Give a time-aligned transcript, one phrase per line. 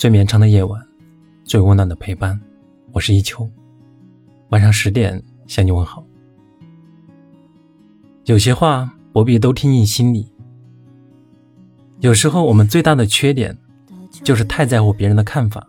[0.00, 0.82] 最绵长的夜晚，
[1.44, 2.40] 最温暖的陪伴。
[2.90, 3.46] 我是一秋，
[4.48, 6.02] 晚上十点向你问好。
[8.24, 10.32] 有些话不必都听进心里。
[11.98, 13.58] 有时候我们最大的缺点，
[14.24, 15.68] 就是太在乎别人的看法。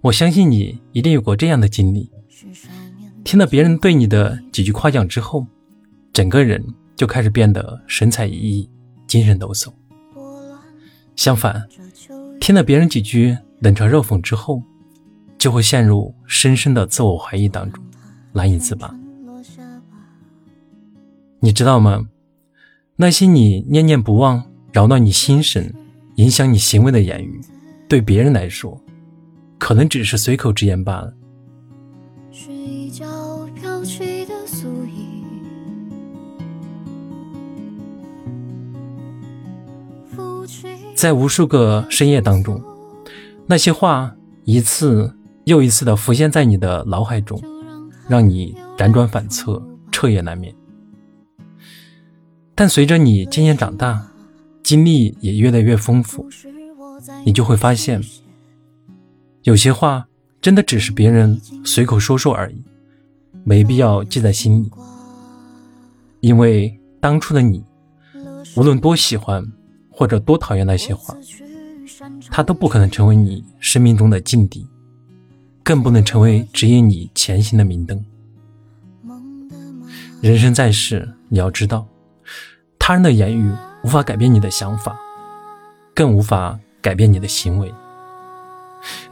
[0.00, 2.10] 我相信你一定有过这样的经历：
[3.22, 5.46] 听了别人对你的几句夸奖之后，
[6.10, 6.64] 整个人
[6.96, 8.66] 就开始变得神采奕奕、
[9.06, 9.70] 精神抖擞。
[11.16, 11.68] 相反，
[12.40, 14.62] 听了别人几句冷嘲热讽之后，
[15.36, 17.84] 就会陷入深深的自我怀疑当中，
[18.32, 18.94] 难以自拔。
[21.40, 22.08] 你知道吗？
[22.96, 25.72] 那些你念念不忘、扰乱你心神、
[26.16, 27.40] 影响你行为的言语，
[27.88, 28.80] 对别人来说，
[29.58, 31.14] 可能只是随口之言罢了。
[40.94, 42.60] 在无数个深夜当中，
[43.46, 44.14] 那些话
[44.44, 45.14] 一次
[45.44, 47.40] 又一次的浮现在你的脑海中，
[48.08, 50.54] 让你辗转反侧，彻夜难眠。
[52.54, 54.10] 但随着你渐渐长大，
[54.64, 56.28] 经历也越来越丰富，
[57.24, 58.02] 你就会发现，
[59.44, 60.08] 有些话
[60.40, 62.64] 真的只是别人随口说说而已，
[63.44, 64.70] 没必要记在心里。
[66.20, 67.62] 因为当初的你，
[68.56, 69.44] 无论多喜欢。
[69.98, 71.12] 或者多讨厌那些话，
[72.30, 74.64] 他都不可能成为你生命中的劲敌，
[75.64, 78.04] 更不能成为指引你前行的明灯。
[80.20, 81.84] 人生在世，你要知道，
[82.78, 84.96] 他人的言语无法改变你的想法，
[85.96, 87.74] 更无法改变你的行为。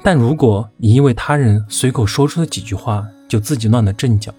[0.05, 4.33] 但如果你因为他人随口说出的几句话就自己乱了阵脚，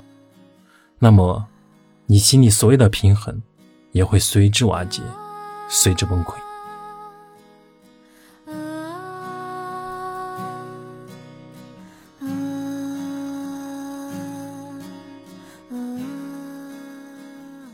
[0.98, 1.46] 那么
[2.06, 3.42] 你心里所有的平衡
[3.92, 5.02] 也会随之瓦解。
[5.70, 6.34] 随之崩溃。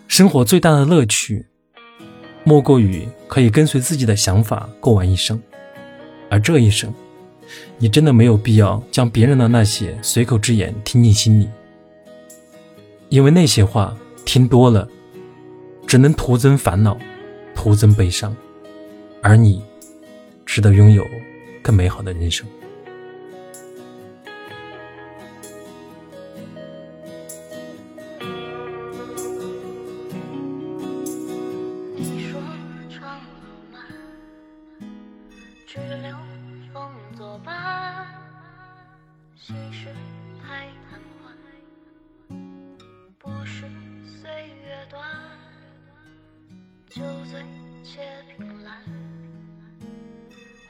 [0.08, 1.48] 生活最大的乐趣，
[2.44, 5.42] 莫过于可以跟随自己的想法过完一生。
[6.30, 6.94] 而这一生，
[7.80, 11.50] 你真的没有必要将别人的那些随口之言听进心里，
[13.10, 14.88] 因为那些话听多了，
[15.88, 16.96] 只能徒增烦恼。
[17.64, 18.36] 徒增悲伤，
[19.22, 19.64] 而你
[20.46, 21.08] 值得拥有
[21.62, 22.46] 更美好的人生。
[31.96, 32.42] 你说
[32.90, 33.82] 长路漫，
[35.66, 36.18] 去留
[36.74, 38.06] 风作伴，
[39.38, 39.90] 细水
[40.46, 41.00] 太贪
[47.94, 48.02] 且
[48.36, 48.82] 凭栏，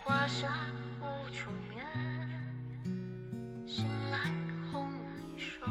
[0.03, 0.67] 花下
[0.99, 1.81] 无处眠。
[3.65, 4.29] 醒来
[4.69, 5.65] 红衣瘦，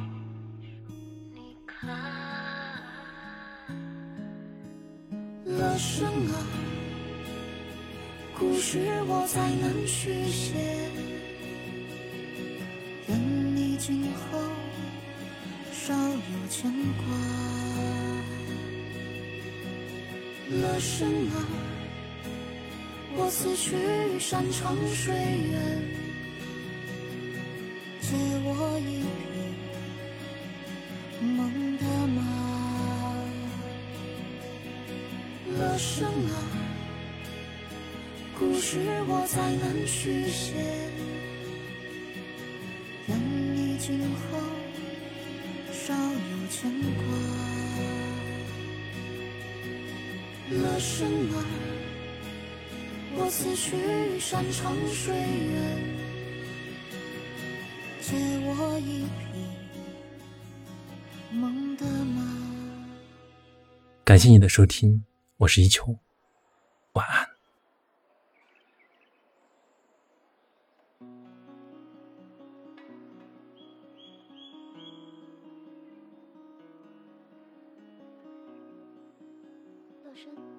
[1.34, 1.90] 你看。
[5.44, 6.40] 乐生啊，
[8.38, 10.54] 故事我再难续写。
[13.08, 14.40] 愿你今后
[15.70, 18.11] 少有牵挂。
[20.60, 21.46] 了生啊，
[23.16, 23.74] 我思绪
[24.18, 25.82] 山长水远，
[28.00, 28.08] 借
[28.44, 29.02] 我一匹
[31.24, 32.20] 梦的马。
[35.58, 36.36] 了生啊，
[38.38, 40.52] 故事我再难续写，
[43.08, 43.18] 愿
[43.56, 44.38] 你今后
[45.72, 47.51] 少有牵挂。
[50.52, 51.44] 乐生啊，
[53.16, 55.78] 我思绪山长水远，
[58.02, 58.14] 借
[58.44, 59.40] 我一匹
[61.34, 62.22] 梦的马。
[64.04, 65.02] 感谢你的收听，
[65.38, 65.96] 我是一秋，
[66.92, 67.31] 晚安。
[80.12, 80.51] 乐生。